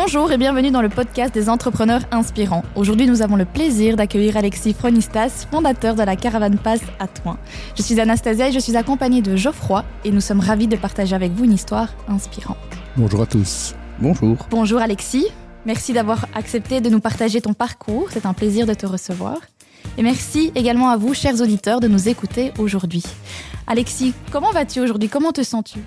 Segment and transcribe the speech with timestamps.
[0.00, 2.62] Bonjour et bienvenue dans le podcast des entrepreneurs inspirants.
[2.76, 7.36] Aujourd'hui, nous avons le plaisir d'accueillir Alexis Fronistas, fondateur de la Caravane Pass à Toin.
[7.76, 11.16] Je suis Anastasia et je suis accompagnée de Geoffroy et nous sommes ravis de partager
[11.16, 12.56] avec vous une histoire inspirante.
[12.96, 13.74] Bonjour à tous.
[13.98, 14.36] Bonjour.
[14.50, 15.26] Bonjour Alexis,
[15.66, 19.38] merci d'avoir accepté de nous partager ton parcours, c'est un plaisir de te recevoir.
[19.98, 23.02] Et merci également à vous, chers auditeurs, de nous écouter aujourd'hui.
[23.66, 25.08] Alexis, comment vas-tu aujourd'hui?
[25.08, 25.80] Comment te sens-tu?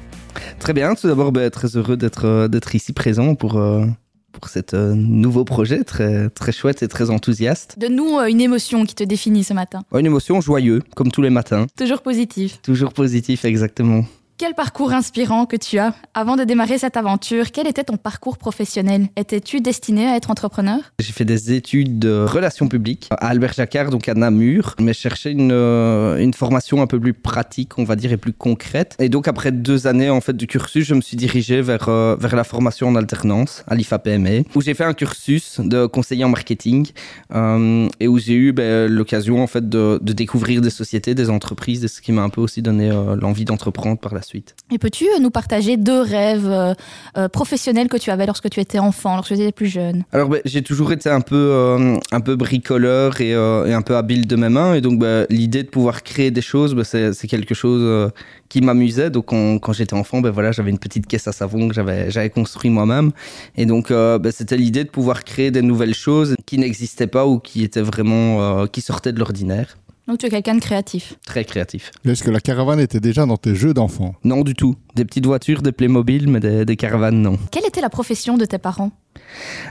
[0.59, 3.85] Très bien, tout d'abord ben, très heureux d'être euh, d'être ici présent pour euh,
[4.31, 7.77] pour cet euh, nouveau projet très très chouette et très enthousiaste.
[7.79, 9.83] De nous une émotion qui te définit ce matin.
[9.93, 11.67] une émotion joyeuse comme tous les matins.
[11.77, 12.61] Toujours positif.
[12.61, 14.05] Toujours positif exactement.
[14.41, 15.93] Quel parcours inspirant que tu as.
[16.15, 19.07] Avant de démarrer cette aventure, quel était ton parcours professionnel?
[19.15, 20.79] Étais-tu destiné à être entrepreneur?
[20.97, 25.31] J'ai fait des études de relations publiques à Albert Jacquard, donc à Namur, mais cherchais
[25.31, 28.95] une, euh, formation un peu plus pratique, on va dire, et plus concrète.
[28.97, 32.15] Et donc après deux années en fait du cursus, je me suis dirigé vers, euh,
[32.19, 36.23] vers la formation en alternance à l'IFA PME, où j'ai fait un cursus de conseiller
[36.23, 36.89] en marketing
[37.35, 41.29] euh, et où j'ai eu ben, l'occasion en fait de, de, découvrir des sociétés, des
[41.29, 44.30] entreprises, et ce qui m'a un peu aussi donné l'envie d'entreprendre par la suite.
[44.71, 46.73] Et peux-tu nous partager deux rêves euh,
[47.17, 50.03] euh, professionnels que tu avais lorsque tu étais enfant, lorsque tu étais plus jeune?
[50.11, 54.27] Alors ben, j'ai toujours été un peu, euh, un peu bricoleur et, un peu habile
[54.27, 54.75] de mes mains.
[54.75, 58.11] Et donc ben, l'idée de pouvoir créer des choses, ben, c'est quelque chose
[58.49, 59.09] qui m'amusait.
[59.09, 63.11] Donc quand j'étais enfant, voilà, j'avais une petite caisse à savon que j'avais construit moi-même.
[63.55, 63.93] Et donc
[64.31, 68.67] c'était l'idée de pouvoir créer des nouvelles choses qui n'existaient pas ou qui étaient vraiment,
[68.67, 69.77] qui sortaient de l'ordinaire.
[70.11, 71.15] Donc tu es quelqu'un de créatif.
[71.25, 71.89] Très créatif.
[72.03, 74.13] Est-ce que la caravane était déjà dans tes jeux d'enfant?
[74.25, 74.75] Non du tout.
[74.93, 77.37] Des petites voitures, des Playmobil, mais des, caravanes, non.
[77.49, 78.91] Quelle était la profession de tes parents?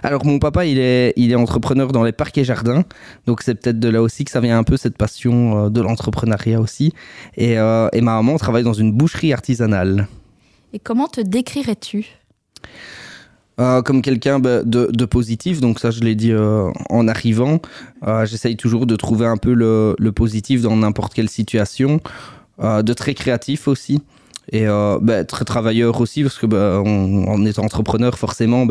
[0.03, 2.85] Alors mon papa, il est, il est entrepreneur dans les parcs et jardins,
[3.27, 5.83] donc c'est peut-être de là aussi que ça vient un peu cette passion euh, de
[5.83, 6.95] l'entrepreneuriat aussi.
[7.37, 10.09] Et, euh, et ma maman travaille dans une boucherie artisanale.
[10.73, 12.07] Et comment te décrirais-tu?
[13.61, 17.61] Euh, comme quelqu'un bah, de, positif, donc ça je l'ai dit euh, en arrivant.
[18.07, 22.01] Euh, j'essaye toujours de trouver un peu le, positif dans n'importe quelle situation,
[22.63, 24.01] de très créatif aussi.
[24.53, 28.67] Et bah, très travailleur aussi, parce que bah, en étant entrepreneur, forcément,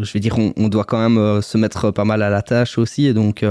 [0.00, 2.78] je vais dire, on, on, doit quand même se mettre pas mal à la tâche
[2.78, 3.06] aussi.
[3.06, 3.44] Et donc,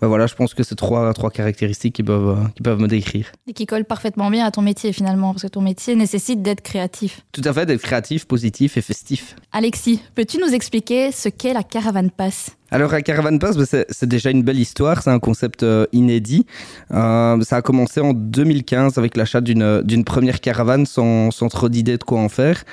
[0.00, 3.32] bah voilà, je pense que c'est trois, trois caractéristiques qui peuvent, qui peuvent me décrire.
[3.46, 6.60] Et qui collent parfaitement bien à ton métier finalement, parce que ton métier nécessite d'être
[6.60, 7.22] créatif.
[7.32, 9.36] Tout à fait, d'être créatif, positif et festif.
[9.52, 14.08] Alexis, peux-tu nous expliquer ce qu'est la Caravane Pass alors, la Caravan Pass, bah, c'est
[14.08, 15.02] déjà une belle histoire.
[15.02, 16.46] C'est un concept euh, inédit.
[16.92, 22.02] Euh, ça a commencé en 2015 avec l'achat d'une première caravane sans, trop d'idées de
[22.02, 22.64] quoi en faire.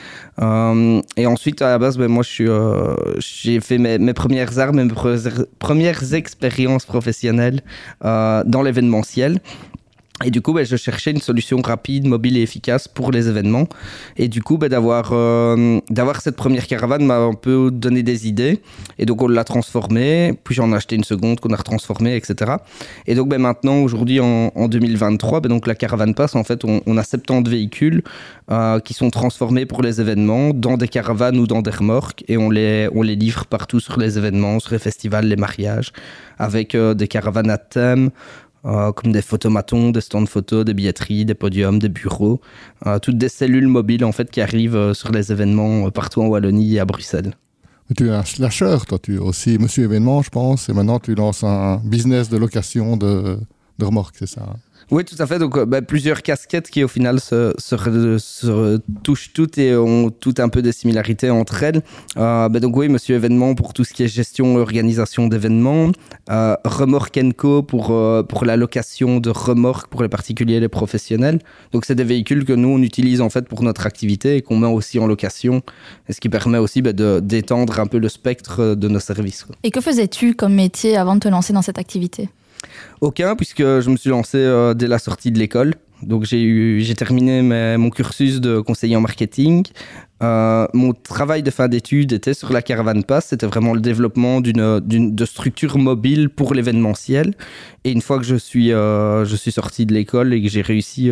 [0.42, 4.94] Euh, et ensuite, à la base, bah, moi, j'ai fait mes, mes, premières armes, mes
[5.60, 7.62] premières expériences professionnelles
[8.02, 9.40] dans l'événementiel.
[10.24, 13.68] Et du coup, ben, je cherchais une solution rapide, mobile et efficace pour les événements.
[14.16, 15.80] Et du coup, ben, d'avoir euh,
[16.20, 18.62] cette première caravane m'a un peu donné des idées.
[19.00, 20.34] Et donc, on l'a transformée.
[20.44, 22.54] Puis j'en ai acheté une seconde qu'on a retransformée, etc.
[23.08, 26.36] Et donc, ben, maintenant, aujourd'hui, en, en, 2023, ben, donc la caravane passe.
[26.36, 28.04] En fait, on, on a 70 véhicules
[28.52, 32.24] euh, qui sont transformés pour les événements dans des caravanes ou dans des remorques.
[32.28, 35.92] Et on les, on les livre partout sur les événements, sur les festivals, les mariages,
[36.38, 38.12] avec euh, des caravanes à thème.
[38.66, 42.40] Euh, comme des photomatons, des stands photos, des billetteries, des podiums, des bureaux,
[42.88, 46.28] euh, toutes des cellules mobiles en fait qui arrivent euh, sur les événements partout en
[46.28, 47.36] Wallonie et à Bruxelles.
[47.98, 51.14] tu es un slasher, toi, tu es aussi monsieur événement, je pense, et maintenant tu
[51.14, 53.38] lances un business de location de,
[53.80, 54.56] de remorques, c'est ça hein?
[54.92, 55.40] Oui, tout à fait.
[55.40, 57.54] Donc, euh, bah, plusieurs casquettes qui, au final, se,
[59.04, 61.82] touchent toutes et ont toutes un peu des similarités entre elles.
[62.18, 65.92] Euh, bah, donc, oui, monsieur événement pour tout ce qui est gestion et organisation d'événements.
[66.30, 67.88] Euh, Remorque Co pour,
[68.28, 71.40] pour la location de remorques pour les particuliers et les professionnels.
[71.72, 74.58] Donc, c'est des véhicules que nous, on utilise en fait pour notre activité et qu'on
[74.58, 75.62] met aussi en location.
[76.10, 79.46] Et ce qui permet aussi bah, d'étendre un peu le spectre de nos services.
[79.64, 82.30] Et que faisais-tu comme métier avant de te lancer dans cette activité?
[83.02, 85.74] Aucun, puisque je me suis lancé euh, dès la sortie de l'école.
[86.02, 87.42] Donc j'ai terminé
[87.78, 89.66] mon cursus de conseiller en marketing.
[90.22, 93.28] Euh, mon travail de fin d'études était sur la Caravan Pass.
[93.28, 97.34] C'était vraiment le développement d'une de structures mobiles pour l'événementiel.
[97.84, 100.62] Et une fois que je suis, euh, je suis sorti de l'école et que j'ai
[100.62, 101.10] réussi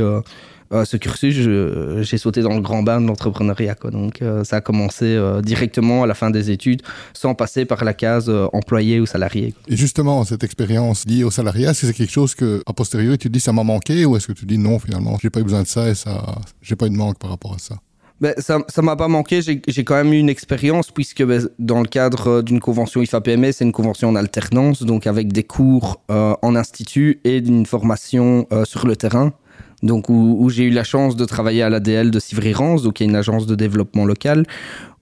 [0.73, 3.75] euh, ce cursus, j'ai sauté dans le grand bain de l'entrepreneuriat.
[3.91, 6.81] Donc euh, ça a commencé euh, directement à la fin des études,
[7.13, 9.53] sans passer par la case employé ou salarié.
[9.67, 13.17] Et justement, cette expérience liée au salariat, est-ce que c'est quelque chose que, a posteriori,
[13.17, 15.41] tu te dis ça m'a manqué ou est-ce que tu dis non, finalement, j'ai pas
[15.41, 17.75] eu besoin de ça et ça, j'ai pas eu de manque par rapport à ça?
[18.21, 21.81] Ben, ça ne m'a pas manqué, j'ai quand même eu une expérience puisque ben, dans
[21.81, 26.55] le cadre d'une convention IFA-PME, c'est une convention en alternance, donc avec des cours en
[26.55, 29.33] institut et une formation sur le terrain
[29.83, 33.05] donc où, j'ai eu la chance de travailler à l'ADL de Sivry-Rance, donc y a
[33.05, 34.45] une agence de développement local,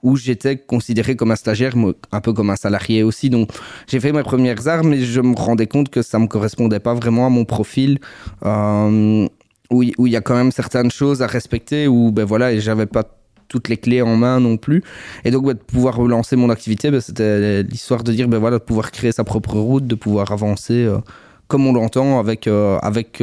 [0.02, 1.74] où j'étais considéré comme un stagiaire,
[2.12, 3.30] un peu comme un salarié aussi.
[3.30, 3.50] Donc
[3.88, 6.94] j'ai fait mes premières armes, mais je me rendais compte que ça me correspondait pas
[6.94, 8.00] vraiment à mon profil.
[8.46, 9.28] Euh,
[9.72, 12.88] où il y a quand même certaines choses à respecter, où ben voilà, et j'avais
[12.88, 13.04] pas
[13.50, 14.84] toutes les clés en main non plus.
[15.26, 18.60] Et donc, ben, de pouvoir relancer mon activité, ben, c'était l'histoire de dire, ben voilà,
[18.60, 21.00] de pouvoir créer sa propre route, de pouvoir avancer euh,
[21.48, 23.22] comme on l'entend, avec, euh, avec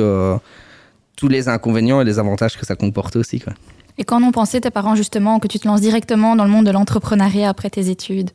[1.16, 3.40] tous les inconvénients et les avantages que ça comporte aussi.
[3.40, 3.54] Quoi.
[3.98, 6.66] Et quand ont pensé tes parents justement que tu te lances directement dans le monde
[6.66, 8.30] de l'entrepreneuriat après tes études?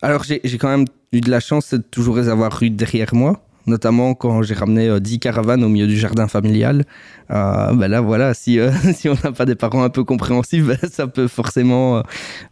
[0.00, 3.44] Alors j'ai quand même eu de la chance de toujours les avoir eu derrière moi,
[3.66, 6.84] notamment quand j'ai ramené 10 euh, caravanes au milieu du jardin familial.
[7.30, 10.64] Euh, ben là voilà, si, euh, si on n'a pas des parents un peu compréhensifs,
[10.64, 12.02] ben, ça peut forcément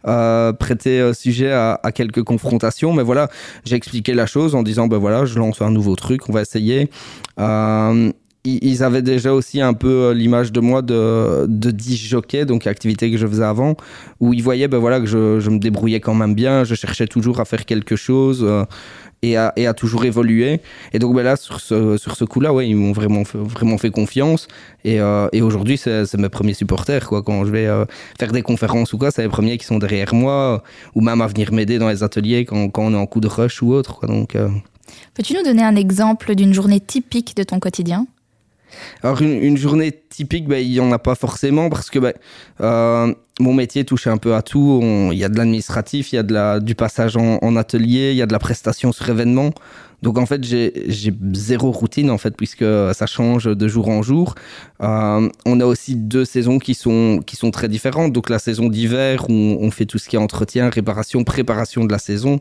[0.07, 2.93] euh, prêter sujet à, à, quelques confrontations.
[2.93, 3.29] Mais voilà,
[3.65, 6.41] j'ai expliqué la chose en disant ben voilà, je lance un nouveau truc, on va
[6.41, 6.89] essayer
[8.43, 13.11] ils avaient déjà aussi un peu euh, l'image de moi de, de jockey, donc activité
[13.11, 13.75] que je faisais avant,
[14.19, 17.39] où ils voyaient ben voilà, que je, me débrouillais quand même bien, je cherchais toujours
[17.39, 18.65] à faire quelque chose euh,
[19.21, 20.61] et, à, toujours évoluer.
[20.91, 24.47] Et donc ben là, sur ce, coup-là, ouais, ils m'ont vraiment, fait, vraiment fait confiance.
[24.83, 27.07] Et, euh, aujourd'hui, c'est mes premiers supporters.
[27.07, 27.21] Quoi.
[27.21, 27.67] Quand je vais
[28.19, 30.63] faire des conférences ou quoi, c'est les premiers qui sont derrière moi,
[30.95, 33.61] ou même à venir m'aider dans les ateliers quand, on est en coup de rush
[33.61, 34.07] ou autre.
[34.07, 34.35] Donc,
[35.13, 38.07] Peux-tu nous donner un exemple d'une journée typique de ton quotidien?
[39.03, 42.13] Alors une, journée typique, ben, il n'y en a pas forcément parce que ben,
[42.61, 44.79] euh, mon métier touche un peu à tout.
[45.11, 48.17] Il y a de l'administratif, il y a de la, du passage en, atelier, il
[48.17, 49.51] y a de la prestation sur événement.
[50.01, 50.73] Donc en fait, j'ai
[51.33, 54.33] zéro routine en fait puisque ça change de jour en jour.
[54.81, 58.11] Euh, on a aussi deux saisons qui sont qui sont très différentes.
[58.11, 61.91] Donc la saison d'hiver où on fait tout ce qui est entretien, réparation, préparation de
[61.91, 62.39] la saison,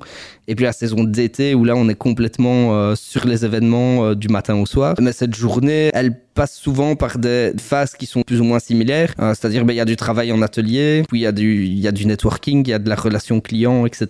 [0.48, 4.28] et puis la saison d'été où là on est complètement euh, sur les événements du
[4.28, 4.94] matin au soir.
[4.98, 9.12] Mais cette journée, elle passe souvent par des phases qui sont plus ou moins similaires.
[9.18, 11.66] Euh, c'est-à-dire, ben, il y a du travail en atelier, puis il y, a du,
[11.66, 14.06] y a du networking, il y a de la relation client, etc.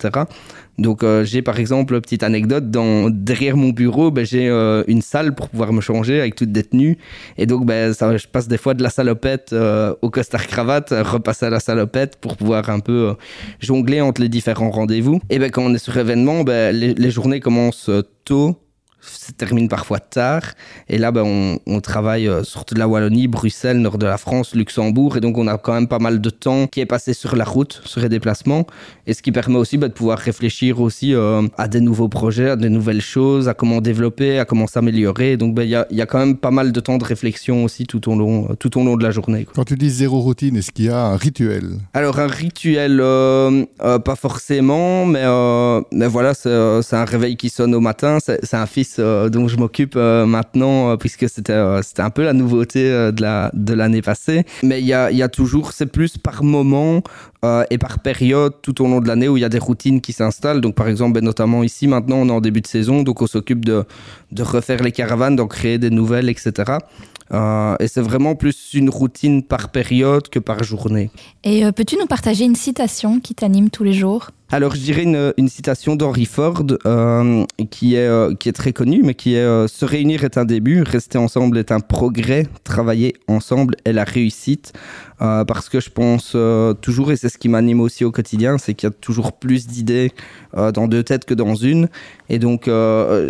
[0.77, 5.01] Donc euh, j'ai par exemple, petite anecdote, dans, derrière mon bureau, ben, j'ai euh, une
[5.01, 6.97] salle pour pouvoir me changer avec toutes des tenues.
[7.37, 9.53] Et donc ben, ça, je passe des fois de la salopette
[10.01, 13.13] au costard cravate, repasser à la salopette pour pouvoir un peu
[13.59, 15.19] jongler entre les différents rendez-vous.
[15.29, 17.91] Et ben, quand on est sur événement, ben, les journées commencent
[18.23, 18.55] tôt
[19.01, 20.43] se termine parfois tard.
[20.87, 24.17] Et là, ben, on, on, travaille euh, sur toute la Wallonie, Bruxelles, nord de la
[24.17, 25.17] France, Luxembourg.
[25.17, 27.43] Et donc, on a quand même pas mal de temps qui est passé sur la
[27.43, 28.65] route, sur les déplacements.
[29.07, 32.51] Et ce qui permet aussi ben, de pouvoir réfléchir aussi euh, à des nouveaux projets,
[32.51, 35.37] à des nouvelles choses, à comment développer, à comment s'améliorer.
[35.37, 37.63] Donc, ben, il y, a, y, a, quand même pas mal de temps de réflexion
[37.63, 39.47] aussi tout au long, euh, tout au long de la journée.
[39.55, 41.79] Quand tu dis zéro routine, est-ce qu'il y a un rituel?
[41.93, 45.25] Alors, un rituel, euh, euh, pas forcément, mais,
[45.91, 46.49] mais voilà, c'est
[46.95, 48.17] un réveil qui sonne au matin.
[48.19, 52.23] C'est un fils euh, dont je m'occupe euh, maintenant, euh, puisque c'était c'était un peu
[52.23, 54.45] la nouveauté de la de l'année passée.
[54.63, 57.01] Mais il y a, y a toujours, c'est plus par moment
[57.43, 60.13] et par période tout au long de l'année où il y a des routines qui
[60.13, 60.61] s'installent.
[60.61, 63.27] Donc par exemple, ben, notamment ici maintenant, on est en début de saison, donc on
[63.27, 63.83] s'occupe de
[64.31, 66.77] de refaire les caravanes, d'en créer des nouvelles, etc.
[67.33, 71.11] Euh, et c'est vraiment plus une routine par période que par journée.
[71.43, 74.31] Et euh, peux-tu nous partager une citation qui t'anime tous les jours?
[74.53, 78.73] Alors, je dirais une, une citation d'Henry Ford euh, qui, est, euh, qui est très
[78.73, 82.47] connue, mais qui est euh, Se réunir est un début, rester ensemble est un progrès,
[82.65, 84.73] travailler ensemble est la réussite.
[85.21, 88.57] Euh, parce que je pense euh, toujours, et c'est ce qui m'anime aussi au quotidien,
[88.57, 90.11] c'est qu'il y a toujours plus d'idées
[90.55, 91.89] euh, dans deux têtes que dans une.
[92.29, 92.69] Et donc,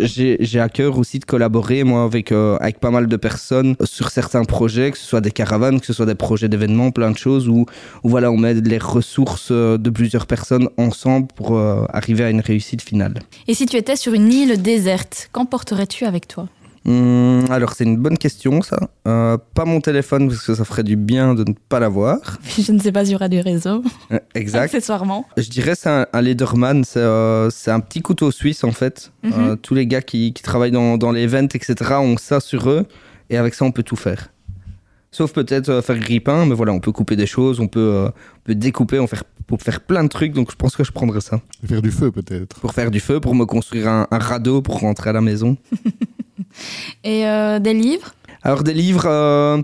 [0.00, 4.44] j'ai à cœur aussi de collaborer, moi, avec, avec pas mal de personnes sur certains
[4.44, 7.48] projets, que ce soit des caravanes, que ce soit des projets d'événements, plein de choses,
[7.48, 7.66] où,
[8.04, 12.82] où, voilà, on met les ressources de plusieurs personnes ensemble pour arriver à une réussite
[12.82, 13.14] finale.
[13.48, 16.48] Et si tu étais sur une île déserte, qu'emporterais-tu avec toi?
[16.84, 18.90] Hum, alors, c'est une bonne question, ça.
[19.06, 22.18] Euh, pas mon téléphone, parce que ça ferait du bien de ne pas l'avoir.
[22.58, 23.82] Je ne sais pas s'il y aura du réseau.
[24.10, 24.74] Euh, exact.
[24.74, 25.26] Accessoirement.
[25.36, 26.82] Je dirais c'est un, un Lederman.
[26.84, 29.12] C'est euh, un petit couteau suisse, en fait.
[29.22, 29.56] Mm -hmm.
[29.58, 32.84] tous les gars qui, qui travaillent dans, dans les ventes, etc., ont ça sur eux.
[33.30, 34.28] Et avec ça, on peut tout faire.
[35.12, 38.54] Sauf peut-être faire grippin, mais voilà, on peut couper des choses, on peut, on peut
[38.54, 41.36] découper, on faire, pour faire plein de trucs, donc je pense que je prendrais ça.
[41.70, 42.58] Faire du feu peut-être.
[42.60, 45.58] Pour faire du feu, pour me construire un, un radeau pour rentrer à la maison.
[47.04, 48.14] Et euh, des livres?
[48.42, 49.62] Alors des livres, euh,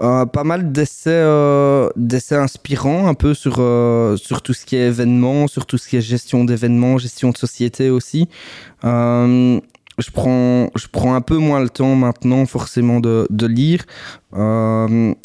[0.00, 1.24] euh, pas mal d'essais,
[1.96, 3.54] d'essais inspirants, un peu sur,
[4.18, 7.36] sur tout ce qui est événements, sur tout ce qui est gestion d'événements, gestion de
[7.36, 8.28] société aussi.
[8.82, 13.84] Je prends, je prends un peu moins le temps maintenant forcément de, de lire.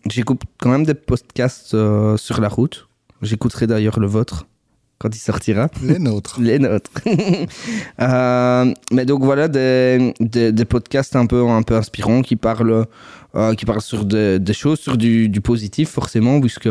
[0.10, 1.76] J'écoute quand même des podcasts
[2.18, 2.88] sur la route.
[3.22, 4.46] J'écouterai d'ailleurs le vôtre.
[5.00, 5.70] Quand il sortira.
[5.82, 6.40] Les nôtres.
[6.42, 6.92] Les nôtres.
[8.02, 12.86] Euh, mais donc voilà des, des, des, podcasts un peu, un peu inspirants qui parlent,
[13.36, 16.70] euh, qui parlent sur des, des choses, sur du, du, positif forcément, puisque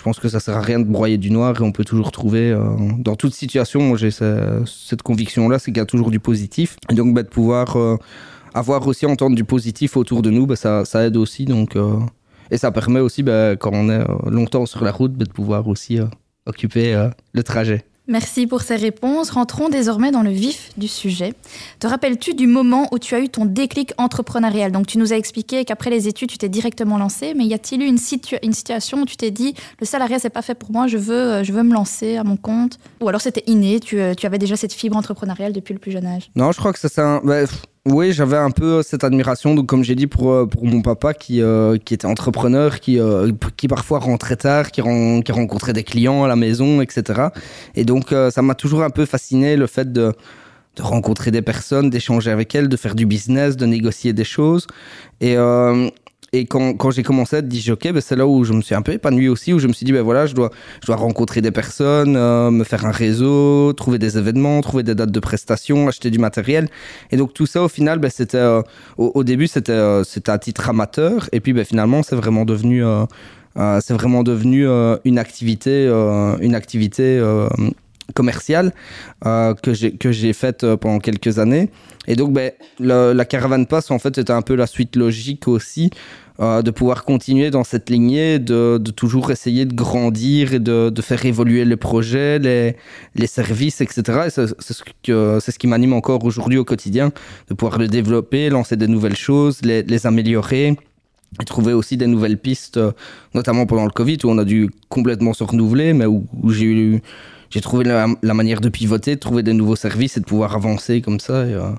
[0.00, 2.10] je pense que ça sert à rien de broyer du noir et on peut toujours
[2.10, 2.62] trouver euh,
[2.98, 3.82] dans toute situation.
[3.82, 6.76] Moi j'ai cette, cette conviction là, c'est qu'il y a toujours du positif.
[6.90, 7.96] Et donc bah, de pouvoir euh,
[8.54, 11.44] avoir aussi entendre du positif autour de nous, bah, ça, ça aide aussi.
[11.44, 11.98] Donc euh,
[12.50, 15.68] et ça permet aussi bah, quand on est longtemps sur la route bah, de pouvoir
[15.68, 16.00] aussi
[16.46, 17.84] occuper le trajet.
[18.10, 19.30] Merci pour ces réponses.
[19.30, 21.32] Rentrons désormais dans le vif du sujet.
[21.78, 24.72] Te rappelles-tu du moment où tu as eu ton déclic entrepreneurial?
[24.72, 27.80] Donc, tu nous as expliqué qu'après les études, tu t'es directement lancé, mais y a-t-il
[27.82, 30.72] eu une, situ une, situation où tu t'es dit le salariat, c'est pas fait pour
[30.72, 32.80] moi, je veux, je veux me lancer à mon compte?
[33.00, 36.06] Ou alors c'était inné, tu, tu, avais déjà cette fibre entrepreneuriale depuis le plus jeune
[36.06, 36.32] âge?
[36.34, 37.20] Non, je crois que ça, c'est un.
[37.22, 37.44] Bah,
[37.86, 41.40] oui, j'avais un peu cette admiration, donc comme j'ai dit pour, pour mon papa qui,
[41.40, 45.82] euh, qui était entrepreneur, qui, euh, qui parfois rentrait tard, qui, ren qui rencontrait des
[45.82, 47.28] clients à la maison, etc.
[47.74, 50.12] Et donc euh, ça m'a toujours un peu fasciné le fait de,
[50.76, 54.66] de rencontrer des personnes, d'échanger avec elles, de faire du business, de négocier des choses.
[55.22, 55.36] Et,
[56.32, 58.74] et quand, quand j'ai commencé à être disjockey, ben c'est là où je me suis
[58.74, 60.96] un peu épanoui aussi, où je me suis dit, ben voilà, je dois, je dois
[60.96, 65.20] rencontrer des personnes, euh, me faire un réseau, trouver des événements, trouver des dates de
[65.20, 66.68] prestations, acheter du matériel.
[67.10, 68.62] Et donc tout ça, au final, ben, c'était, euh,
[68.96, 71.28] au, début, c'était, euh, c'était à titre amateur.
[71.32, 72.84] Et puis ben, finalement, c'est vraiment devenu,
[73.80, 74.66] c'est vraiment devenu
[75.04, 75.86] une activité,
[76.40, 77.20] une activité
[78.14, 78.72] commerciale
[79.22, 81.70] que j'ai, que faite pendant quelques années.
[82.06, 85.90] Et donc, ben, la Caravan Pass, en fait, c'était un peu la suite logique aussi
[86.40, 90.88] euh, de pouvoir continuer dans cette lignée, de, de toujours essayer de grandir et de,
[90.88, 92.76] de, faire évoluer le projet, les,
[93.14, 94.20] les services, etc.
[94.26, 97.12] Et c'est ce, que, ce qui m'anime encore aujourd'hui au quotidien,
[97.48, 100.78] de pouvoir le développer, lancer des nouvelles choses, les, les améliorer
[101.42, 102.80] et trouver aussi des nouvelles pistes,
[103.34, 106.64] notamment pendant le Covid, où on a dû complètement se renouveler, mais où, où j'ai
[106.64, 107.02] eu
[107.50, 110.54] j'ai trouvé la, la, manière de pivoter, de trouver des nouveaux services et de pouvoir
[110.54, 111.46] avancer comme ça.
[111.46, 111.70] Et, euh,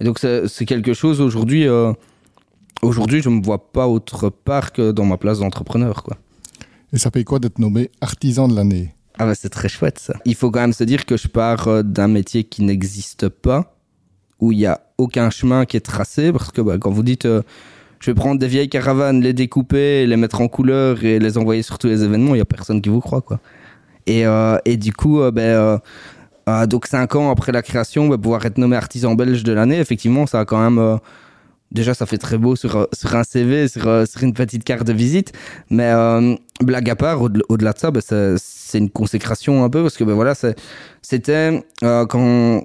[0.00, 1.68] et donc c'est quelque chose aujourd'hui.
[1.68, 1.92] Euh,
[2.82, 6.16] aujourd'hui, je me vois pas autre part que dans ma place d'entrepreneur, quoi.
[6.92, 8.94] Et ça paye quoi d'être nommé artisan de l'année?
[9.18, 10.14] Ah bah c'est très chouette ça.
[10.24, 13.76] Il faut quand même se dire que je pars euh, d'un métier qui n'existe pas,
[14.40, 17.26] où il y a aucun chemin qui est tracé, parce que bah, quand vous dites
[17.26, 17.42] euh,
[18.00, 21.62] je vais prendre des vieilles caravanes, les découper, les mettre en couleur et les envoyer
[21.62, 23.40] sur tous les événements, il y a personne qui vous croit quoi.
[24.08, 25.78] Et, euh, et du coup, euh, ben,
[26.48, 29.78] euh, donc cinq ans après la création, ben, pouvoir être nommé artisan belge de l'année,
[29.78, 30.98] effectivement, ça a quand même
[31.70, 33.86] déjà ça fait très beau sur, sur un CV, sur,
[34.22, 35.32] une petite carte de visite,
[35.68, 35.92] mais
[36.62, 40.04] blague à part, au-delà au de ça, ben, c'est une consécration un peu parce que
[40.04, 40.34] ben voilà,
[41.02, 42.62] c'était quand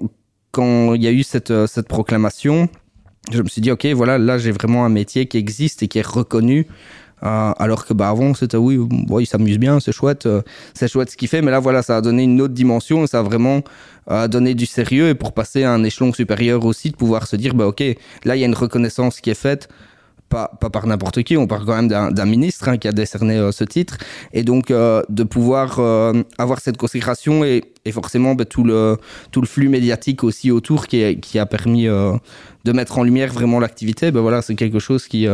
[0.50, 2.70] quand il y a eu cette, cette proclamation,
[3.30, 5.98] je me suis dit ok voilà là j'ai vraiment un métier qui existe et qui
[5.98, 6.66] est reconnu.
[7.24, 10.42] Euh, alors que bah avant c'était oui bon, il s'amuse bien c'est chouette euh,
[10.74, 13.20] c'est chouette ce qu'il fait mais là voilà ça a donné une autre dimension ça
[13.20, 13.62] a vraiment
[14.10, 15.08] euh, donné du sérieux.
[15.08, 17.82] Et pour passer à un échelon supérieur aussi de pouvoir se dire bah ok
[18.24, 19.68] là il y a une reconnaissance qui est faite
[20.28, 23.50] pas, pas par n'importe qui on parle quand même d'un ministre hein, qui a décerné
[23.52, 23.96] ce titre.
[24.34, 25.78] Et donc de pouvoir
[26.38, 27.62] avoir cette consécration et,
[27.92, 28.98] forcément bah, tout le
[29.30, 33.60] tout le flux médiatique aussi autour qui, qui a permis de mettre en lumière vraiment
[33.60, 35.28] l'activité ben voilà c'est quelque chose qui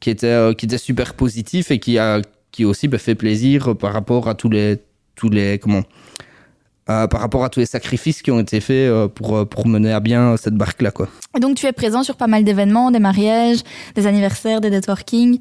[0.00, 3.76] qui était euh, qui était super positif et qui a qui aussi bah, fait plaisir
[3.76, 4.78] par rapport à tous les
[5.14, 5.82] tous les comment
[6.88, 9.92] euh, par rapport à tous les sacrifices qui ont été faits euh, pour pour mener
[9.92, 11.08] à bien cette barque là quoi.
[11.36, 13.60] Et donc tu es présent sur pas mal d'événements des mariages
[13.94, 15.40] des anniversaires des networking?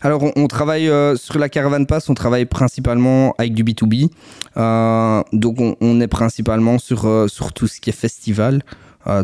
[0.00, 4.08] Alors on, on travaille sur la caravane pass on travaille principalement avec du b2b
[4.56, 8.62] euh, donc on, on est principalement sur sur tout ce qui est festival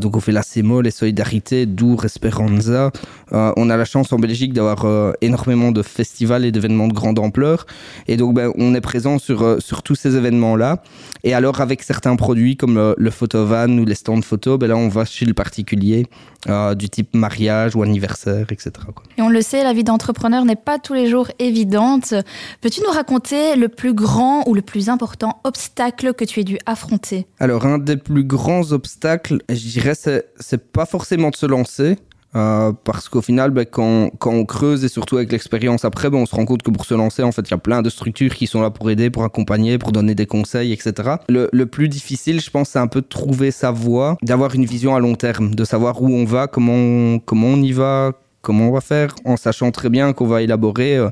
[0.00, 2.90] donc on fait la CEMO, les solidarités, Dour, Esperanza.
[3.32, 6.92] Euh, on a la chance en Belgique d'avoir euh, énormément de festivals et d'événements de
[6.92, 7.66] grande ampleur.
[8.06, 10.82] Et donc ben, on est présent sur, euh, sur tous ces événements-là.
[11.24, 14.76] Et alors avec certains produits comme le, le photovan ou les stands photo, ben là
[14.76, 16.06] on va chez le particulier
[16.48, 18.72] euh, du type mariage ou anniversaire, etc.
[18.94, 19.02] Quoi.
[19.16, 22.12] Et on le sait, la vie d'entrepreneur n'est pas tous les jours évidente.
[22.60, 26.58] Peux-tu nous raconter le plus grand ou le plus important obstacle que tu aies dû
[26.66, 27.26] affronter?
[27.40, 31.98] Alors un des plus grands obstacles, je dirais c'est pas forcément de se lancer
[32.36, 36.18] euh, parce qu'au final bah, quand, quand on creuse et surtout avec l'expérience après bah,
[36.18, 37.90] on se rend compte que pour se lancer en fait il y a plein de
[37.90, 41.66] structures qui sont là pour aider pour accompagner pour donner des conseils etc le, le
[41.66, 45.00] plus difficile je pense c'est un peu de trouver sa voie d'avoir une vision à
[45.00, 48.12] long terme de savoir où on va comment on, comment on y va
[48.42, 51.10] comment on va faire en sachant très bien qu'on va élaborer euh,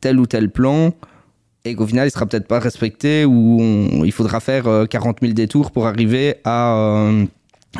[0.00, 0.92] tel ou tel plan
[1.64, 3.60] et qu'au final il sera peut-être pas respecté ou
[4.04, 7.24] il faudra faire euh, 40 000 détours pour arriver à euh,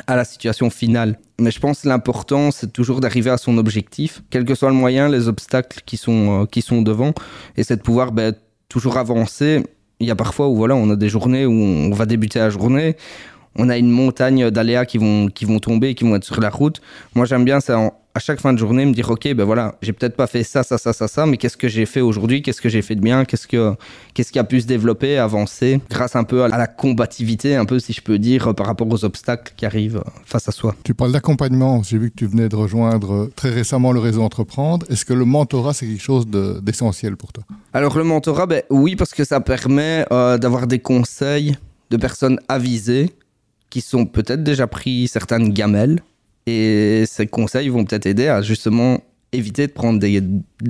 [0.06, 1.18] à la situation finale.
[1.40, 5.08] Mais je pense l'important c'est toujours d'arriver à son objectif, quel que soit le moyen,
[5.08, 7.12] les obstacles qui sont, euh, qui sont devant,
[7.56, 8.32] et c'est de pouvoir bah,
[8.68, 9.62] toujours avancer.
[10.00, 12.50] il y a parfois où voilà, on a des journées où on va débuter la
[12.50, 12.96] journée,
[13.56, 16.50] on a une montagne d'aléas qui vont, qui vont tomber, qui vont être sur la
[16.50, 16.80] route.
[17.14, 17.92] Moi, j'aime bien ça.
[18.16, 20.62] À chaque fin de journée me dire ok ben voilà j'ai peut-être pas fait ça
[20.62, 22.42] ça ça ça ça mais qu'est-ce que j'ai fait aujourd'hui?
[22.42, 23.24] Qu'est-ce que j'ai fait de bien?
[23.24, 23.74] Qu'est-ce que
[24.14, 27.80] qu'est-ce qui a pu se développer avancer grâce un peu à la combativité un peu
[27.80, 30.76] si je peux dire par rapport aux obstacles qui arrivent face à soi.
[30.84, 31.82] Tu parles d'accompagnement.
[31.82, 34.86] J'ai vu que tu venais de rejoindre très récemment le réseau entreprendre.
[34.90, 37.42] Est-ce que le mentorat c'est quelque chose d'essentiel pour toi?
[37.72, 41.56] Alors le mentorat ben oui parce que ça permet euh, d'avoir des conseils
[41.90, 43.10] de personnes avisées
[43.74, 45.98] qui sont peut-être déjà pris certaines gamelles
[46.46, 49.00] et ces conseils vont peut-être aider à justement
[49.32, 50.22] éviter de prendre des,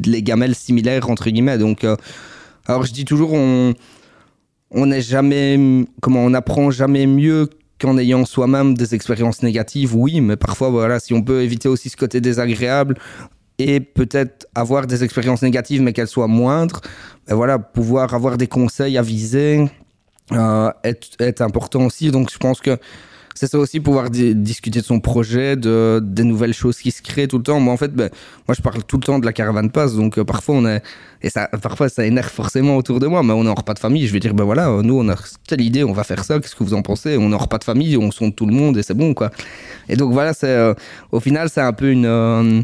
[0.07, 1.59] les gamelles similaires, entre guillemets.
[1.59, 1.97] Donc, euh,
[2.65, 3.75] alors je dis toujours, on,
[4.71, 10.37] on jamais, comment, on apprend jamais mieux qu'en ayant soi-même des expériences négatives, oui, mais
[10.37, 12.97] parfois, voilà, si on peut éviter aussi ce côté désagréable
[13.59, 16.81] et peut-être avoir des expériences négatives, mais qu'elles soient moindres,
[17.29, 19.69] ben voilà, pouvoir avoir des conseils avisés
[20.33, 22.11] euh, est, est important aussi.
[22.11, 22.79] Donc, je pense que
[23.35, 27.27] c'est ça aussi pouvoir discuter de son projet, de des nouvelles choses qui se créent
[27.27, 27.59] tout le temps.
[27.59, 28.09] Moi en fait, ben,
[28.47, 30.83] moi je parle tout le temps de la caravane passe, donc euh, parfois on est
[31.21, 34.07] et ça parfois ça énerve forcément autour de moi, mais on n'a pas de famille.
[34.07, 35.17] Je vais dire ben voilà, nous on a
[35.49, 36.39] telle idée, on va faire ça.
[36.39, 37.17] Qu'est-ce que vous en pensez?
[37.17, 39.31] On n'a pas de famille, on sonde tout le monde et c'est bon quoi.
[39.89, 40.75] Et donc voilà, c'est euh,
[41.11, 42.63] au final c'est un peu une euh,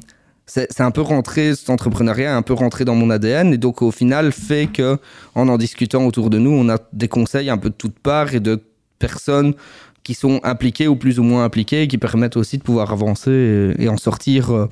[0.51, 3.93] c'est un peu rentré, cet entrepreneuriat un peu rentré dans mon ADN et donc au
[3.93, 4.99] final fait que
[5.37, 8.35] en en discutant autour de nous, on a des conseils un peu de toutes parts
[8.35, 8.61] et de
[8.99, 9.55] personnes
[10.03, 13.89] qui sont impliqués ou plus ou moins impliqués, qui permettent aussi de pouvoir avancer et,
[13.89, 14.69] en sortir, euh,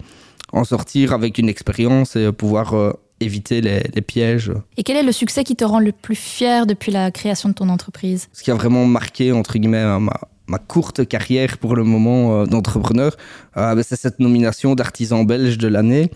[0.53, 4.53] en sortir avec une expérience et pouvoir euh, éviter les, pièges.
[4.77, 7.55] Et quel est le succès qui te rend le plus fier depuis la création de
[7.55, 8.29] ton entreprise?
[8.33, 12.47] Ce qui a vraiment marqué, entre guillemets, ma, ma courte carrière pour le moment euh,
[12.47, 13.17] d'entrepreneur,
[13.55, 16.11] ben, c'est cette nomination d'artisan belge de l'année.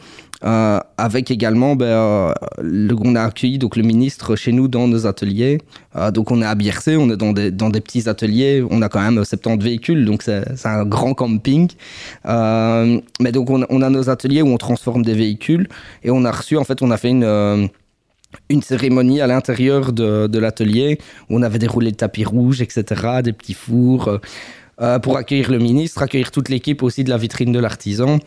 [0.45, 4.89] Euh, avec également, ben, euh, le, on a accueilli donc le ministre chez nous dans
[4.89, 5.59] nos ateliers.
[5.95, 8.65] Euh, donc on est à Biercé, on est dans des, dans des petits ateliers.
[8.69, 11.71] On a quand même 70 véhicules, donc c'est un grand camping.
[12.25, 15.69] mais donc on, on, a nos ateliers où on transforme des véhicules
[16.03, 17.69] et on a reçu, en fait, on a fait une
[18.49, 20.99] une cérémonie à l'intérieur de, l'atelier
[21.29, 24.19] où on avait déroulé le tapis rouge, etc., des petits fours.
[24.81, 28.19] Euh, pour accueillir le ministre, accueillir toute l'équipe aussi de la vitrine de l'artisan.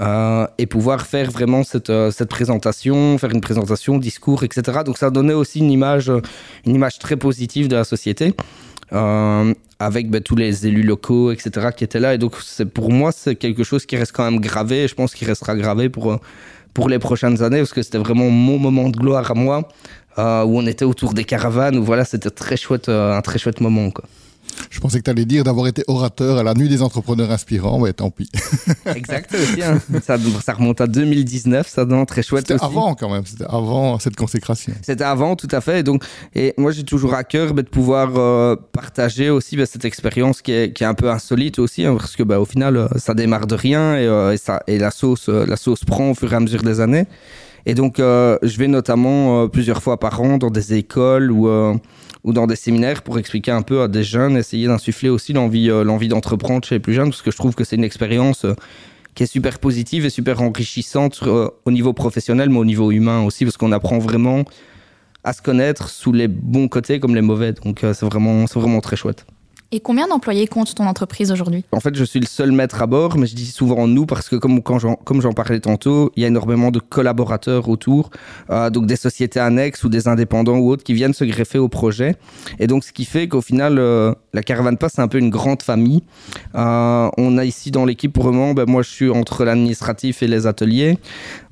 [0.00, 4.80] Euh, et pouvoir faire vraiment cette, euh, cette, présentation, faire une présentation, discours, etc.
[4.86, 6.10] Donc ça donnait aussi une image,
[6.64, 8.34] une image très positive de la société,
[8.94, 11.68] euh, avec ben, tous les élus locaux, etc.
[11.76, 12.14] qui étaient là.
[12.14, 12.36] Et donc
[12.72, 15.54] pour moi, c'est quelque chose qui reste quand même gravé, et je pense qu'il restera
[15.56, 16.18] gravé pour,
[16.74, 19.68] pour les prochaines années, parce que c'était vraiment mon moment de gloire à moi,
[20.18, 23.90] où on était autour des caravanes, où voilà, c'était très chouette, un très chouette moment.
[23.90, 24.04] Quoi.
[24.70, 27.78] Je pensais que tu allais dire d'avoir été orateur à la nuit des entrepreneurs inspirants,
[27.78, 28.30] mais tant pis.
[28.94, 29.62] exact aussi.
[29.62, 29.80] Hein.
[30.02, 33.98] Ça, ça, remonte à 2019, ça donne très chouette C'était avant quand même, c'était avant
[33.98, 34.72] cette consécration.
[34.82, 35.80] C'était avant, tout à fait.
[35.80, 39.66] Et donc, et moi j'ai toujours à cœur bah, de pouvoir euh, partager aussi bah,
[39.66, 42.44] cette expérience qui est, qui est, un peu insolite aussi, hein, parce que bah, au
[42.44, 45.84] final euh, ça démarre de rien et, euh, et, ça, et la, sauce, la sauce
[45.84, 47.06] prend au fur et à mesure des années.
[47.66, 51.48] Et donc, je vais notamment plusieurs fois par an dans des écoles ou
[52.24, 55.70] ou dans des séminaires pour expliquer un peu à des jeunes, essayer d'insuffler aussi l'envie
[55.70, 58.44] euh, l'envie d'entreprendre chez les plus jeunes, parce que je trouve que c'est une expérience
[58.44, 58.54] euh,
[59.14, 63.24] qui est super positive et super enrichissante euh, au niveau professionnel, mais au niveau humain
[63.24, 64.44] aussi, parce qu'on apprend vraiment
[65.24, 67.52] à se connaître sous les bons côtés comme les mauvais.
[67.52, 69.24] Donc c'est vraiment, c'est vraiment très chouette.
[69.74, 71.64] Et combien d'employés compte ton entreprise aujourd'hui?
[71.72, 74.28] En fait, je suis le seul maître à bord, mais je dis souvent nous parce
[74.28, 78.10] que comme quand j'en, comme j'en parlais tantôt, il y a énormément de collaborateurs autour,
[78.50, 81.70] euh, donc des sociétés annexes ou des indépendants ou autres qui viennent se greffer au
[81.70, 82.16] projet.
[82.58, 85.30] Et donc, ce qui fait qu'au final, euh, la Caravane Pass, c'est un peu une
[85.30, 86.02] grande famille.
[86.54, 90.46] Euh, on a ici dans l'équipe moment, ben, moi je suis entre l'administratif et les
[90.46, 90.98] ateliers.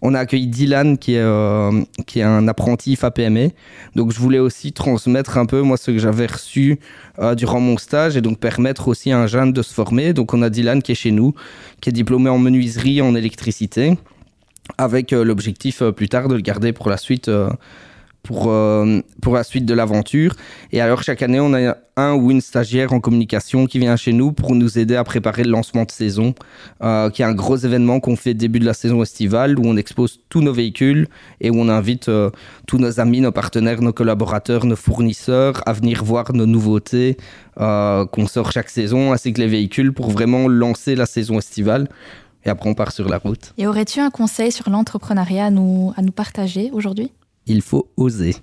[0.03, 3.51] On a accueilli Dylan qui est, euh, qui est un apprenti FAPME.
[3.95, 6.79] Donc je voulais aussi transmettre un peu moi ce que j'avais reçu
[7.19, 10.13] euh, durant mon stage et donc permettre aussi à un jeune de se former.
[10.13, 11.35] Donc on a Dylan qui est chez nous,
[11.81, 13.99] qui est diplômé en menuiserie, en électricité,
[14.79, 17.31] avec euh, l'objectif plus tard de le garder pour la suite
[18.22, 20.35] pour, euh, pour la suite de l'aventure.
[20.72, 24.12] Et alors, chaque année, on a un ou une stagiaire en communication qui vient chez
[24.12, 26.35] nous pour nous aider à préparer le lancement de saison,
[26.83, 29.76] euh, qui est un gros événement qu'on fait début de la saison estivale, où on
[29.76, 31.09] expose tous nos véhicules
[31.40, 32.30] et où on invite euh,
[32.66, 37.16] tous nos amis, nos partenaires, nos collaborateurs, nos fournisseurs à venir voir nos nouveautés
[37.56, 41.88] qu'on sort chaque saison, ainsi que les véhicules, pour vraiment lancer la saison estivale.
[42.46, 43.52] Et après, on part sur la route.
[43.59, 47.12] Et aurais-tu un conseil sur l'entrepreneuriat nous, à nous partager aujourd'hui?
[47.46, 48.35] Il faut oser.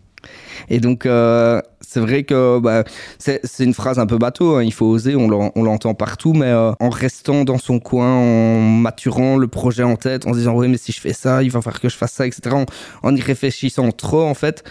[0.69, 2.83] Et donc, euh, c'est vrai que bah,
[3.17, 4.63] c'est une phrase un peu bateau, hein.
[4.63, 9.37] il faut oser, on l'entend partout, mais euh, en restant dans son coin, en maturant
[9.37, 11.61] le projet en tête, en se disant, oui, mais si je fais ça, il va
[11.61, 12.55] falloir que je fasse ça, etc.,
[13.03, 14.63] en, y réfléchissant trop, en fait,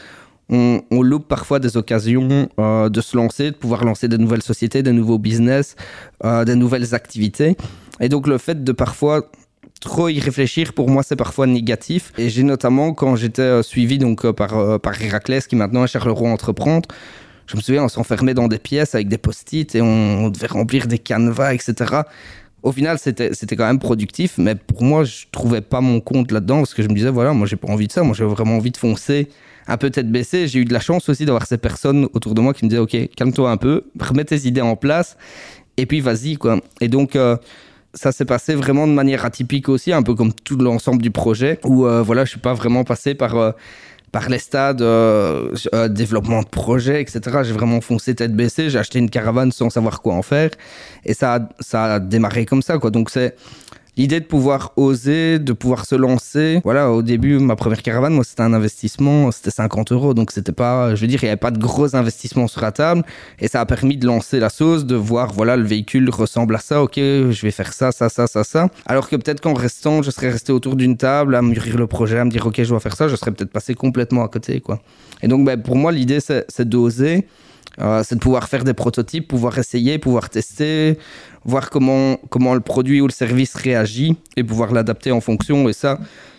[0.48, 4.82] on, loupe parfois des occasions euh, de se lancer, de pouvoir lancer de nouvelles sociétés,
[4.82, 5.74] de nouveaux business,
[6.24, 7.56] euh, de nouvelles activités.
[8.00, 9.30] Et donc le fait de parfois
[9.80, 12.12] trop y réfléchir, pour moi, c'est parfois négatif.
[12.18, 15.84] Et j'ai notamment, quand j'étais euh, suivi donc, euh, par, euh, par Héraclès, qui maintenant
[15.84, 16.88] est Charleroi Entreprendre,
[17.46, 20.86] je me souviens, on s'enfermait dans des pièces avec des post-it et on, devait remplir
[20.86, 22.00] des canevas, etc.
[22.62, 26.58] Au final, c'était quand même productif, mais pour moi, je trouvais pas mon compte là-dedans
[26.58, 28.02] parce que je me disais, voilà, moi, j'ai pas envie de ça.
[28.02, 29.28] Moi, j'ai vraiment envie de foncer
[29.68, 30.48] un peu tête baissée.
[30.48, 32.80] J'ai eu de la chance aussi d'avoir ces personnes autour de moi qui me disaient,
[32.80, 35.16] OK, calme-toi un peu, remets tes idées en place
[35.76, 36.58] et puis vas-y, quoi.
[36.80, 37.16] Et donc,
[37.96, 41.58] ça s'est passé vraiment de manière atypique aussi, un peu comme tout l'ensemble du projet,
[41.64, 43.52] où euh, voilà, je suis pas vraiment passé par euh,
[44.12, 47.40] par les stades euh, euh, développement de projet, etc.
[47.42, 48.70] J'ai vraiment foncé tête baissée.
[48.70, 50.50] J'ai acheté une caravane sans savoir quoi en faire,
[51.04, 52.90] et ça a, ça a démarré comme ça, quoi.
[52.90, 53.34] Donc c'est
[53.96, 56.60] l'idée de pouvoir oser, de pouvoir se lancer.
[56.64, 60.14] Voilà, au début, ma première caravane, moi, c'était un investissement, c'était 50 euros.
[60.14, 62.72] Donc, c'était pas, je veux dire, il n'y avait pas de gros investissements sur la
[62.72, 63.04] table.
[63.40, 66.58] Et ça a permis de lancer la sauce, de voir, voilà, le véhicule ressemble à
[66.58, 66.82] ça.
[66.82, 68.68] Ok, je vais faire ça, ça, ça, ça, ça.
[68.86, 72.18] Alors que peut-être qu'en restant, je serais resté autour d'une table à mûrir le projet,
[72.18, 74.60] à me dire, ok, je dois faire ça, je serais peut-être passé complètement à côté,
[74.60, 74.80] quoi.
[75.22, 77.26] Et donc, ben, pour moi, l'idée, c'est d'oser.
[77.80, 80.98] Euh, c'est de pouvoir faire des prototypes, pouvoir essayer, pouvoir tester,
[81.44, 85.68] voir comment, comment le produit ou le service réagit et pouvoir l'adapter en fonction.
[85.68, 85.98] Et ça,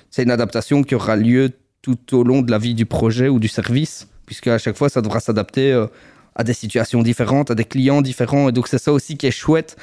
[0.10, 3.40] c'est une adaptation qui aura lieu tout au long de la vie du projet ou
[3.40, 5.88] du service, puisque à chaque fois, ça devra s'adapter euh,
[6.36, 8.50] à des situations différentes, à des clients différents.
[8.50, 9.78] Et donc, c'est ça aussi qui est chouette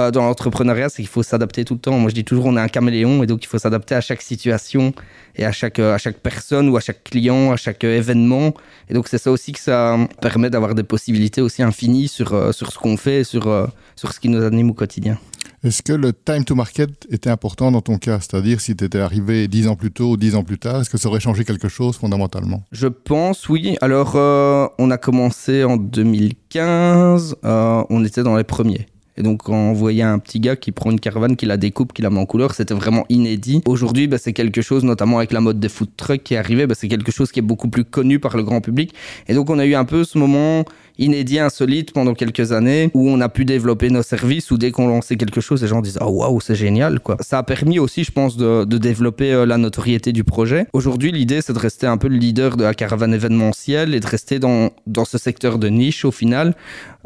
[0.00, 1.98] euh, dans l'entrepreneuriat, c'est qu'il faut s'adapter tout le temps.
[1.98, 4.22] Moi, je dis toujours, on est un caméléon, et donc il faut s'adapter à chaque
[4.22, 4.94] situation
[5.36, 8.54] et à chaque, euh, à chaque personne ou à chaque client, à chaque euh, événement.
[8.88, 12.72] Et donc, c'est ça aussi que ça permet d'avoir des possibilités aussi infinies sur, sur
[12.72, 15.18] ce qu'on fait, et sur, sur ce qui nous anime au quotidien.
[15.64, 18.18] Est-ce que le time to market était important dans ton cas?
[18.18, 20.90] C'est-à-dire si tu étais arrivé 10 ans plus tôt ou 10 ans plus tard, est-ce
[20.90, 22.64] que ça aurait changé quelque chose fondamentalement?
[22.72, 23.76] Je pense, oui.
[23.80, 28.86] Alors, euh, on a commencé en 2015, euh, on était dans les premiers.
[29.16, 31.92] Et donc, quand on voyait un petit gars qui prend une caravane, qui la découpe,
[31.92, 33.62] qui la met en couleur, c'était vraiment inédit.
[33.66, 36.66] Aujourd'hui, bah, c'est quelque chose, notamment avec la mode des food trucks qui est arrivée,
[36.66, 38.94] bah, c'est quelque chose qui est beaucoup plus connu par le grand public.
[39.28, 40.64] Et donc, on a eu un peu ce moment
[40.98, 44.88] inédit, insolite pendant quelques années où on a pu développer nos services, où dès qu'on
[44.88, 47.16] lançait quelque chose, les gens disaient «Oh waouh, c'est génial!» quoi.
[47.20, 50.66] Ça a permis aussi, je pense, de, développer euh, la notoriété du projet.
[50.72, 54.06] Aujourd'hui, l'idée, c'est de rester un peu le leader de la caravane événementielle et de
[54.06, 56.54] rester dans, dans ce secteur de niche au final,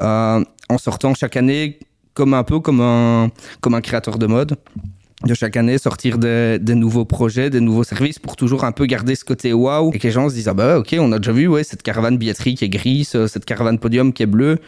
[0.00, 1.78] euh, en sortant chaque année
[2.16, 4.56] comme un peu comme un, comme un créateur de mode
[5.24, 9.14] de chaque année sortir des, nouveaux projets, des nouveaux services pour toujours un peu garder
[9.14, 11.32] ce côté waouh et que les gens se disent ah bah ok on a déjà
[11.32, 14.58] vu ouais cette caravane billetterie qui est grise, euh, cette caravane podium qui est bleue.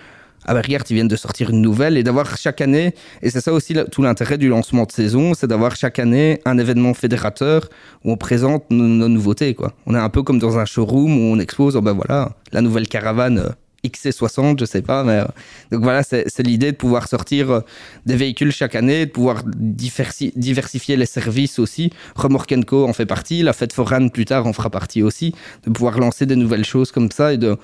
[0.47, 3.41] Ah bah regarde, ils viennent de sortir une nouvelle et d'avoir chaque année, et c'est
[3.41, 7.69] ça aussi tout l'intérêt du lancement de saison, c'est d'avoir chaque année un événement fédérateur
[8.05, 9.55] où on présente nos, nos nouveautés.
[9.55, 9.73] Quoi.
[9.87, 12.61] On est un peu comme dans un showroom où on expose, oh bah voilà, la
[12.61, 13.49] nouvelle caravane euh,
[13.89, 15.25] XC60, je sais pas, mais euh,
[15.73, 17.61] donc voilà, c'est l'idée de pouvoir sortir euh,
[18.07, 21.91] des véhicules chaque année, de pouvoir diversi- diversifier les services aussi.
[22.15, 25.71] Remorque Co en fait partie, la fête foraine plus tard en fera partie aussi, de
[25.71, 27.57] pouvoir lancer des nouvelles choses comme ça et de,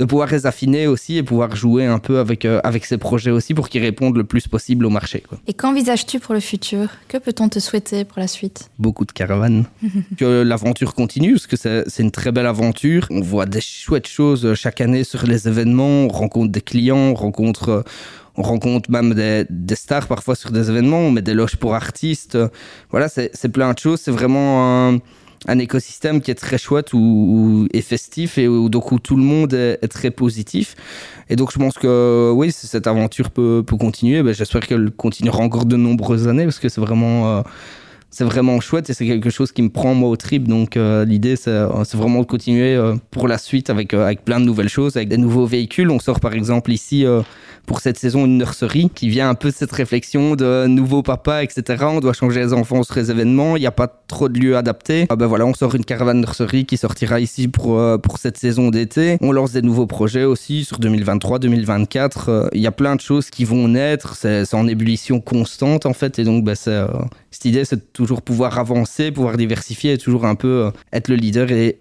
[0.00, 3.30] de pouvoir les affiner aussi et pouvoir jouer un peu avec, euh, avec ces projets
[3.30, 5.22] aussi pour qu'ils répondent le plus possible au marché.
[5.28, 5.38] Quoi.
[5.46, 6.88] Et qu'envisages-tu pour le futur?
[7.06, 8.70] Que peut-on te souhaiter pour la suite?
[8.78, 9.66] Beaucoup de caravanes.
[10.16, 13.06] que l'aventure continue, parce que c'est une très belle aventure.
[13.10, 16.96] On voit des chouettes choses euh, chaque année sur les événements, on rencontre des clients,
[16.96, 17.82] on rencontre, euh,
[18.36, 21.74] on rencontre même des, des stars parfois sur des événements, on met des loges pour
[21.74, 22.38] artistes.
[22.90, 24.00] Voilà, c'est c'est plein de choses.
[24.00, 24.98] C'est vraiment un,
[25.48, 29.16] un écosystème qui est très chouette où, où- et festif et où, donc où tout
[29.16, 30.76] le monde est, est très positif.
[31.28, 34.22] Et donc je pense que oui, cette aventure peut, peut continuer.
[34.22, 37.42] Ben, J'espère qu'elle continuera encore de nombreuses années parce que c'est vraiment...
[38.10, 40.48] c'est vraiment chouette et c'est quelque chose qui me prend moi au trip.
[40.48, 44.24] Donc euh, l'idée c'est euh, c'est vraiment de continuer euh, pour la suite avec, avec
[44.24, 45.90] plein de nouvelles choses, avec des nouveaux véhicules.
[45.90, 47.04] On sort par exemple ici
[47.66, 51.44] pour cette saison une nurserie qui vient un peu de cette réflexion de nouveau papa,
[51.44, 51.84] etc.
[51.88, 54.56] On doit changer les enfants sur les événements, il n'y a pas trop de lieux
[54.56, 55.06] adaptés.
[55.08, 58.70] Ah ben voilà, on sort une caravane nurserie qui sortira ici pour, pour cette saison
[58.70, 59.18] d'été.
[59.20, 62.10] On lance des nouveaux projets aussi sur 2023-2024.
[62.28, 65.92] Euh, Il y a plein de choses qui vont naître, c'est en ébullition constante en
[65.92, 66.80] fait et donc ben, c'est,
[67.30, 71.14] cette idée, c'est toujours pouvoir avancer, pouvoir diversifier et toujours un peu euh, être le
[71.14, 71.78] leader et,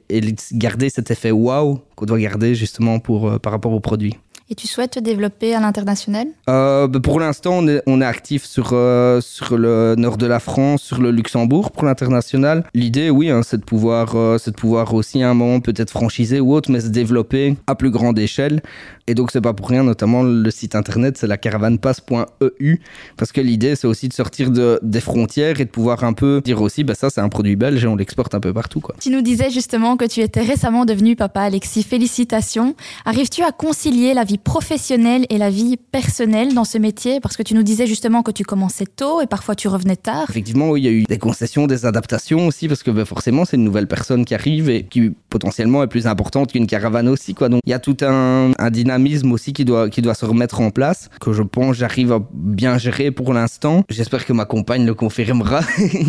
[0.53, 4.15] garder cet effet wow qu'on doit garder justement euh, par rapport aux produits.
[4.51, 8.05] Et tu souhaites te développer à l'international euh, bah, Pour l'instant, on est, on est
[8.05, 12.63] actif sur, euh, sur le nord de la France, sur le Luxembourg pour l'international.
[12.73, 15.91] L'idée, oui, hein, c'est de, pouvoir, euh, c'est de pouvoir aussi à un moment peut-être
[15.91, 18.63] franchiser ou autre, mais se développer à plus grande échelle.
[19.05, 22.77] Et donc, c'est pas pour rien, notamment le site internet, c'est la caravanpass.eu,
[23.17, 26.41] parce que l'idée, c'est aussi de sortir de, des frontières et de pouvoir un peu
[26.43, 28.79] dire aussi, bah, ça, c'est un produit belge et on l'exporte un peu partout.
[28.79, 28.95] Quoi.
[28.99, 31.83] Tu nous disais justement que tu étais récemment devenu papa, Alexis.
[31.83, 32.75] Félicitations.
[33.05, 37.43] Arrives-tu à concilier la vie professionnelle et la vie personnelle dans ce métier Parce que
[37.43, 40.25] tu nous disais justement que tu commençais tôt et parfois tu revenais tard.
[40.30, 43.58] Effectivement, il y a eu des concessions, des adaptations aussi, parce que bah, forcément, c'est
[43.58, 47.34] une nouvelle personne qui arrive et qui potentiellement est plus importante qu'une caravane aussi.
[47.34, 47.49] Quoi.
[47.49, 50.62] Donc, il y a tout un, un dynamisme aussi qui doit, qui doit se remettre
[50.62, 53.84] en place, que je pense j'arrive à bien gérer pour l'instant.
[53.89, 55.62] J'espère que ma compagne le confirmera.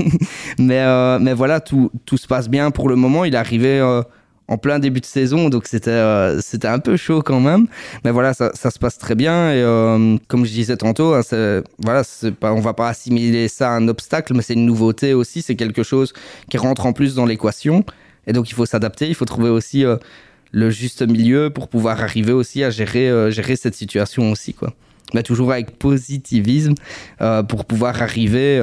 [0.59, 3.25] mais, euh, mais voilà, tout, tout se passe bien pour le moment.
[3.25, 4.03] Il est arrivé euh,
[4.51, 7.69] en plein début de saison, donc c'était euh, c'était un peu chaud quand même.
[8.05, 9.53] Mais voilà, ça, ça se passe très bien.
[9.53, 11.23] Et euh, comme je disais tantôt, hein,
[11.79, 12.03] voilà,
[12.41, 15.41] pas, on va pas assimiler ça à un obstacle, mais c'est une nouveauté aussi.
[15.41, 16.13] C'est quelque chose
[16.51, 17.85] qui rentre en plus dans l'équation.
[18.27, 19.09] Et donc il faut s'adapter.
[19.09, 19.97] Il faut trouver aussi euh,
[20.51, 24.73] le juste milieu pour pouvoir arriver aussi à gérer gérer cette situation aussi, quoi.
[25.15, 26.75] Mais toujours avec positivisme
[27.49, 28.61] pour pouvoir arriver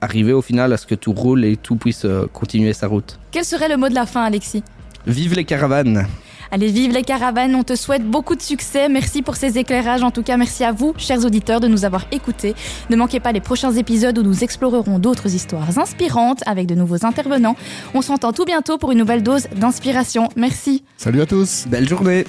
[0.00, 3.18] arriver au final à ce que tout roule et tout puisse continuer sa route.
[3.30, 4.62] Quel serait le mot de la fin, Alexis?
[5.06, 6.06] Vive les caravanes
[6.52, 8.88] Allez, vive les caravanes, on te souhaite beaucoup de succès.
[8.88, 10.02] Merci pour ces éclairages.
[10.02, 12.56] En tout cas, merci à vous, chers auditeurs, de nous avoir écoutés.
[12.90, 17.06] Ne manquez pas les prochains épisodes où nous explorerons d'autres histoires inspirantes avec de nouveaux
[17.06, 17.54] intervenants.
[17.94, 20.28] On s'entend tout bientôt pour une nouvelle dose d'inspiration.
[20.34, 20.82] Merci.
[20.96, 22.24] Salut à tous Belle journée